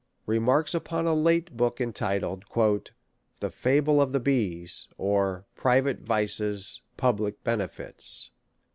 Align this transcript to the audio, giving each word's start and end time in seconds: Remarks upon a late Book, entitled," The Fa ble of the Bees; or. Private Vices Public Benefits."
Remarks 0.25 0.73
upon 0.73 1.05
a 1.05 1.13
late 1.13 1.55
Book, 1.55 1.79
entitled," 1.79 2.43
The 3.39 3.51
Fa 3.51 3.81
ble 3.83 4.01
of 4.01 4.13
the 4.13 4.19
Bees; 4.19 4.87
or. 4.97 5.45
Private 5.55 5.99
Vices 5.99 6.81
Public 6.97 7.43
Benefits." 7.43 8.31